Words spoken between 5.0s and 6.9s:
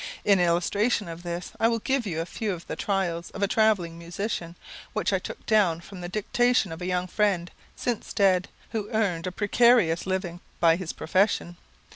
I took down from the dictation of a